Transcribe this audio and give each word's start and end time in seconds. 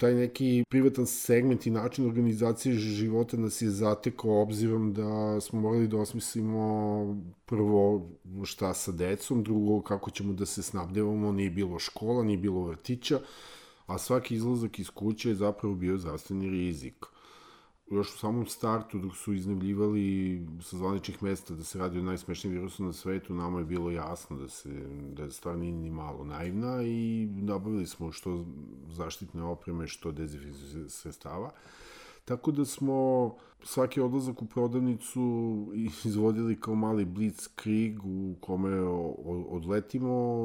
taj 0.00 0.14
neki 0.14 0.64
privatan 0.68 1.06
segment 1.06 1.66
i 1.66 1.70
način 1.70 2.06
organizacije 2.06 2.74
života 2.74 3.36
nas 3.36 3.62
je 3.62 3.70
zatekao 3.70 4.42
obzirom 4.42 4.94
da 4.94 5.40
smo 5.40 5.60
morali 5.60 5.88
da 5.88 5.96
osmislimo 5.96 7.22
prvo 7.46 8.08
šta 8.44 8.74
sa 8.74 8.92
decom, 8.92 9.42
drugo 9.42 9.82
kako 9.82 10.10
ćemo 10.10 10.32
da 10.32 10.46
se 10.46 10.62
snabdevamo, 10.62 11.32
nije 11.32 11.50
bilo 11.50 11.78
škola, 11.78 12.24
nije 12.24 12.38
bilo 12.38 12.64
vrtića, 12.64 13.20
a 13.86 13.98
svaki 13.98 14.34
izlazak 14.34 14.78
iz 14.78 14.90
kuće 14.90 15.28
je 15.28 15.34
zapravo 15.34 15.74
bio 15.74 15.98
zdravstveni 15.98 16.50
rizik 16.50 17.06
još 17.90 18.14
u 18.14 18.18
samom 18.18 18.46
startu 18.46 18.98
dok 18.98 19.16
su 19.16 19.32
iznevljivali 19.32 20.40
sa 20.62 20.76
zvaničnih 20.76 21.22
mesta 21.22 21.54
da 21.54 21.64
se 21.64 21.78
radi 21.78 21.98
o 21.98 22.02
najsmešnijim 22.02 22.56
virusu 22.56 22.84
na 22.84 22.92
svetu, 22.92 23.34
nama 23.34 23.58
je 23.58 23.64
bilo 23.64 23.90
jasno 23.90 24.36
da 24.36 24.48
se 24.48 24.68
da 25.12 25.22
je 25.22 25.30
stvar 25.30 25.58
nije 25.58 25.72
ni 25.72 25.90
malo 25.90 26.24
naivna 26.24 26.82
i 26.82 27.28
nabavili 27.32 27.86
smo 27.86 28.12
što 28.12 28.44
zaštitne 28.88 29.42
opreme, 29.42 29.86
što 29.86 30.12
dezinfekcijne 30.12 30.88
sredstava. 30.88 31.50
Tako 32.30 32.50
da 32.50 32.64
smo 32.64 33.34
svaki 33.62 34.00
odlazak 34.00 34.42
u 34.42 34.46
prodavnicu 34.46 35.20
izvodili 36.04 36.60
kao 36.60 36.74
mali 36.74 37.04
blitzkrieg 37.04 38.04
u 38.04 38.34
kome 38.40 38.80
odletimo, 39.50 40.44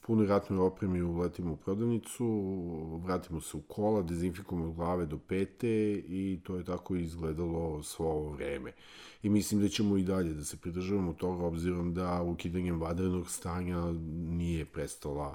puno 0.00 0.26
ratnoj 0.26 0.58
opremi 0.58 1.02
uletimo 1.02 1.52
u 1.52 1.56
prodavnicu, 1.56 2.26
vratimo 3.04 3.40
se 3.40 3.56
u 3.56 3.60
kola, 3.60 4.02
dezinfikujemo 4.02 4.72
glave 4.72 5.06
do 5.06 5.18
pete 5.18 6.02
i 6.08 6.40
to 6.44 6.56
je 6.56 6.64
tako 6.64 6.96
izgledalo 6.96 7.82
svo 7.82 8.06
ovo 8.06 8.30
vreme. 8.30 8.72
I 9.22 9.28
mislim 9.28 9.60
da 9.60 9.68
ćemo 9.68 9.96
i 9.96 10.04
dalje 10.04 10.34
da 10.34 10.44
se 10.44 10.56
pridržavamo 10.56 11.12
toga 11.12 11.44
obzirom 11.44 11.94
da 11.94 12.22
ukidanjem 12.22 12.80
vadenog 12.80 13.30
stanja 13.30 13.92
nije 14.12 14.64
prestala 14.64 15.34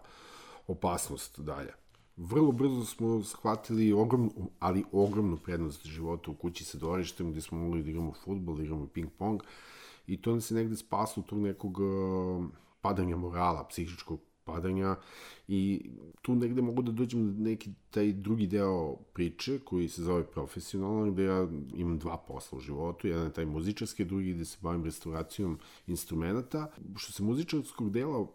opasnost 0.68 1.40
dalja 1.40 1.81
vrlo 2.22 2.52
brzo 2.52 2.86
smo 2.86 3.24
shvatili 3.24 3.94
ogrom, 3.94 4.32
ali 4.60 4.84
ogromnu 4.92 5.38
prednost 5.38 5.86
života 5.86 6.32
u 6.32 6.34
kući 6.34 6.66
sa 6.66 6.78
dvorištem 6.78 7.32
gde 7.32 7.42
smo 7.42 7.58
mogli 7.58 7.84
da 7.84 7.90
igramo 7.90 8.14
futbol, 8.26 8.56
da 8.56 8.64
igramo 8.64 8.88
ping-pong 8.96 9.40
i 10.08 10.22
to 10.22 10.36
nas 10.36 10.52
je 10.52 10.56
negde 10.56 10.76
spaslo 10.76 11.24
tog 11.24 11.40
nekog 11.40 11.80
uh, 11.80 12.46
padanja 12.82 13.18
morala, 13.18 13.68
psihičkog 13.68 14.20
padanja 14.44 14.96
i 15.48 15.90
tu 16.22 16.36
negde 16.36 16.62
mogu 16.62 16.82
da 16.82 16.92
dođem 16.92 17.26
na 17.26 17.44
neki 17.44 17.70
taj 17.90 18.14
drugi 18.14 18.48
deo 18.48 18.96
priče 18.96 19.60
koji 19.60 19.90
se 19.90 20.04
zove 20.04 20.24
profesionalno, 20.24 21.12
gde 21.12 21.24
ja 21.24 21.48
imam 21.74 22.00
dva 22.00 22.18
posla 22.18 22.58
u 22.58 22.62
životu, 22.62 23.08
jedan 23.08 23.24
je 23.24 23.34
taj 23.34 23.46
muzičarski, 23.46 24.06
drugi 24.06 24.34
gde 24.34 24.46
se 24.46 24.58
bavim 24.62 24.84
restauracijom 24.84 25.60
instrumenta. 25.88 26.72
Što 26.96 27.14
se 27.14 27.24
muzičarskog 27.24 27.92
dela 27.92 28.28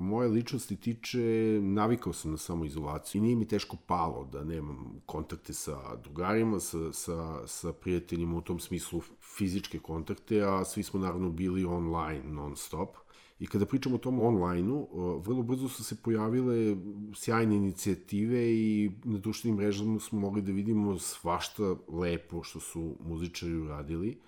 moje 0.00 0.28
ličnosti 0.28 0.76
tiče, 0.76 1.20
navikao 1.62 2.12
sam 2.12 2.30
na 2.30 2.36
samoizolaciju 2.36 3.18
i 3.18 3.22
nije 3.22 3.36
mi 3.36 3.48
teško 3.48 3.76
palo 3.86 4.24
da 4.32 4.44
nemam 4.44 5.00
kontakte 5.06 5.52
sa 5.52 5.96
drugarima, 5.96 6.60
sa, 6.60 6.92
sa, 6.92 7.46
sa 7.46 7.72
prijateljima 7.72 8.36
u 8.36 8.40
tom 8.40 8.60
smislu 8.60 9.00
fizičke 9.36 9.78
kontakte, 9.78 10.42
a 10.42 10.64
svi 10.64 10.82
smo 10.82 11.00
naravno 11.00 11.30
bili 11.30 11.64
online 11.64 12.24
non 12.24 12.56
stop 12.56 12.96
I 13.38 13.46
kada 13.46 13.66
pričamo 13.66 13.94
o 13.94 13.98
tom 13.98 14.20
online-u, 14.20 14.88
vrlo 15.20 15.42
brzo 15.42 15.68
su 15.68 15.84
se 15.84 15.96
pojavile 15.96 16.76
sjajne 17.14 17.56
inicijative 17.56 18.54
i 18.54 18.90
na 19.04 19.18
društvenim 19.18 19.56
mrežama 19.56 20.00
smo 20.00 20.20
mogli 20.20 20.42
da 20.42 20.52
vidimo 20.52 20.98
svašta 20.98 21.76
lepo 21.88 22.42
što 22.42 22.60
su 22.60 22.96
muzičari 23.00 23.56
uradili. 23.56 24.18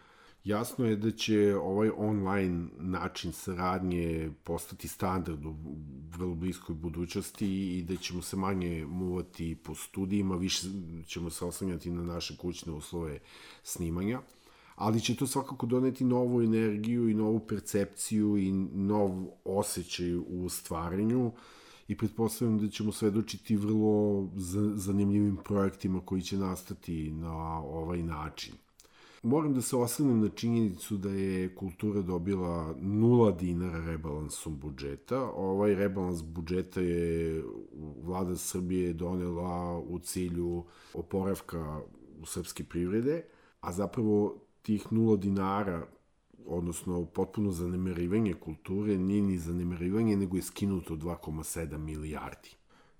Jasno 0.45 0.87
je 0.87 0.97
da 0.97 1.11
će 1.11 1.56
ovaj 1.56 1.91
online 1.97 2.69
način 2.78 3.33
saradnje 3.33 4.31
postati 4.45 4.89
standard 4.89 5.45
u 5.47 5.55
vrlo 6.11 6.34
bliskoj 6.34 6.75
budućnosti 6.75 7.78
i 7.78 7.83
da 7.83 7.97
ćemo 7.97 8.22
se 8.22 8.37
manje 8.37 8.87
muvati 8.87 9.56
po 9.65 9.75
studijima, 9.75 10.37
više 10.37 10.69
ćemo 11.06 11.31
se 11.31 11.45
oslanjati 11.45 11.91
na 11.91 12.03
naše 12.03 12.37
kućne 12.37 12.72
uslove 12.72 13.19
snimanja 13.62 14.20
ali 14.79 15.01
će 15.01 15.17
to 15.17 15.27
svakako 15.27 15.67
doneti 15.67 16.05
novu 16.05 16.43
energiju 16.43 17.09
i 17.09 17.15
novu 17.15 17.41
percepciju 17.41 18.39
i 18.39 18.53
nov 18.72 19.11
osjećaj 19.44 20.16
u 20.16 20.49
stvaranju 20.49 21.33
i 21.89 21.97
pretpostavljam 21.97 22.59
da 22.59 22.69
ćemo 22.69 22.93
svedočiti 22.93 23.56
vrlo 23.56 24.28
zanimljivim 24.75 25.37
projektima 25.44 26.00
koji 26.05 26.22
će 26.22 26.37
nastati 26.37 27.11
na 27.11 27.61
ovaj 27.61 28.03
način. 28.03 28.55
Moram 29.22 29.55
da 29.55 29.62
se 29.62 29.77
osvrnem 29.77 30.21
na 30.21 30.28
činjenicu 30.28 30.97
da 30.97 31.10
je 31.10 31.55
kultura 31.55 32.03
dobila 32.03 32.75
nula 32.81 33.31
dinara 33.31 33.87
rebalansom 33.87 34.59
budžeta. 34.59 35.31
Ovaj 35.31 35.75
rebalans 35.75 36.22
budžeta 36.22 36.81
je 36.81 37.43
vlada 38.03 38.37
Srbije 38.37 38.93
donela 38.93 39.78
u 39.78 39.99
cilju 39.99 40.65
oporavka 40.95 41.81
u 42.21 42.27
srpske 42.27 42.65
privrede, 42.65 43.25
a 43.60 43.72
zapravo 43.72 44.47
tih 44.69 44.93
nula 44.93 45.17
dinara, 45.17 45.87
odnosno 46.47 47.05
potpuno 47.05 47.53
zanemarivanje 47.53 48.34
kulture, 48.34 48.99
nije 48.99 49.23
ni 49.23 49.39
zanemarivanje, 49.39 50.17
nego 50.17 50.37
je 50.37 50.43
skinuto 50.43 50.97
2,7 50.97 51.79
milijardi. 51.79 52.51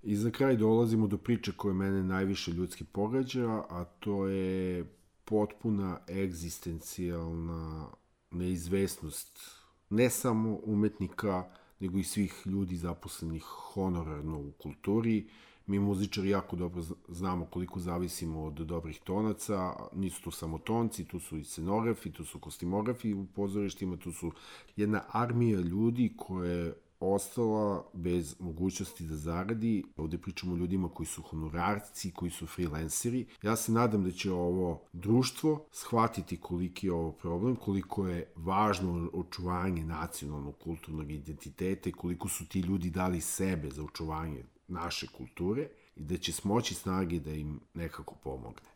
I 0.03 0.15
za 0.15 0.31
kraj 0.31 0.57
dolazimo 0.57 1.07
do 1.07 1.17
priče 1.17 1.51
koje 1.57 1.73
mene 1.73 2.03
najviše 2.03 2.51
ljudski 2.51 2.83
pogađa, 2.83 3.49
a 3.69 3.85
to 3.99 4.27
je 4.27 4.85
potpuna 5.25 5.99
egzistencijalna 6.07 7.87
neizvesnost 8.31 9.39
ne 9.89 10.09
samo 10.09 10.59
umetnika, 10.63 11.51
nego 11.79 11.99
i 11.99 12.03
svih 12.03 12.41
ljudi 12.45 12.77
zaposlenih 12.77 13.43
honorarno 13.43 14.39
u 14.39 14.51
kulturi, 14.51 15.29
Mi 15.69 15.79
muzičari 15.79 16.29
jako 16.29 16.55
dobro 16.55 16.83
znamo 17.07 17.45
koliko 17.45 17.79
zavisimo 17.79 18.43
od 18.43 18.53
dobrih 18.53 18.99
tonaca, 19.03 19.73
nisu 19.93 20.23
tu 20.23 20.31
samo 20.31 20.57
tonci, 20.57 21.05
tu 21.05 21.19
su 21.19 21.37
i 21.37 21.43
scenografi, 21.43 22.11
tu 22.11 22.25
su 22.25 22.39
kostimografi 22.39 23.13
u 23.13 23.25
pozorištima, 23.25 23.97
tu 23.97 24.11
su 24.11 24.31
jedna 24.75 25.01
armija 25.11 25.59
ljudi 25.59 26.13
koje 26.17 26.73
ostala 26.99 27.89
bez 27.93 28.35
mogućnosti 28.39 29.03
da 29.03 29.15
zaradi. 29.15 29.83
Ovde 29.97 30.17
pričamo 30.17 30.53
o 30.53 30.57
ljudima 30.57 30.89
koji 30.89 31.07
su 31.07 31.21
honorarci, 31.21 32.11
koji 32.11 32.31
su 32.31 32.47
freelanceri. 32.47 33.25
Ja 33.43 33.55
se 33.55 33.71
nadam 33.71 34.03
da 34.03 34.11
će 34.11 34.31
ovo 34.31 34.81
društvo 34.93 35.65
shvatiti 35.71 36.37
koliki 36.37 36.87
je 36.87 36.93
ovo 36.93 37.11
problem, 37.11 37.55
koliko 37.55 38.07
je 38.07 38.31
važno 38.35 39.09
očuvanje 39.13 39.85
nacionalnog 39.85 40.57
kulturnog 40.57 41.11
identiteta 41.11 41.89
i 41.89 41.93
koliko 41.93 42.29
su 42.29 42.47
ti 42.47 42.59
ljudi 42.59 42.89
dali 42.89 43.21
sebe 43.21 43.69
za 43.69 43.83
očuvanje 43.83 44.43
naše 44.69 45.07
kulture 45.07 45.67
i 45.95 46.03
da 46.03 46.17
će 46.17 46.31
smoći 46.31 46.73
snage 46.73 47.19
da 47.19 47.31
im 47.31 47.59
nekako 47.73 48.15
pomogne. 48.15 48.69